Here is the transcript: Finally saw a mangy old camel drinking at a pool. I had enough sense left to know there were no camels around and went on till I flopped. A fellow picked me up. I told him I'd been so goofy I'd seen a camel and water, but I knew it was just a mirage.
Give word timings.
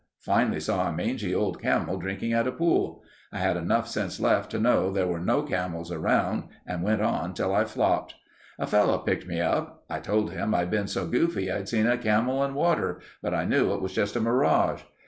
Finally 0.23 0.59
saw 0.59 0.89
a 0.89 0.91
mangy 0.91 1.31
old 1.31 1.61
camel 1.61 1.95
drinking 1.99 2.33
at 2.33 2.47
a 2.47 2.51
pool. 2.51 3.03
I 3.31 3.37
had 3.37 3.55
enough 3.55 3.87
sense 3.87 4.19
left 4.19 4.49
to 4.49 4.59
know 4.59 4.89
there 4.91 5.05
were 5.05 5.19
no 5.19 5.43
camels 5.43 5.91
around 5.91 6.45
and 6.65 6.81
went 6.81 7.03
on 7.03 7.35
till 7.35 7.53
I 7.53 7.65
flopped. 7.65 8.15
A 8.57 8.65
fellow 8.65 8.97
picked 8.97 9.27
me 9.27 9.41
up. 9.41 9.83
I 9.91 9.99
told 9.99 10.31
him 10.31 10.55
I'd 10.55 10.71
been 10.71 10.87
so 10.87 11.05
goofy 11.05 11.51
I'd 11.51 11.69
seen 11.69 11.85
a 11.85 11.99
camel 11.99 12.41
and 12.43 12.55
water, 12.55 12.99
but 13.21 13.35
I 13.35 13.45
knew 13.45 13.73
it 13.73 13.81
was 13.83 13.93
just 13.93 14.15
a 14.15 14.19
mirage. 14.19 14.81